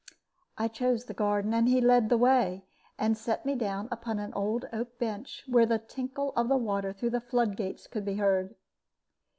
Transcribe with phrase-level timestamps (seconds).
[0.57, 2.65] I chose the garden, and he led the way,
[2.97, 6.91] and set me down upon an old oak bench, where the tinkle of the water
[6.91, 8.55] through the flood gates could be heard.